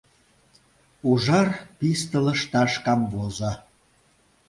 Ужар 1.09 1.47
писте 1.77 2.17
лышташ 2.25 2.71
камвозо. 2.85 3.51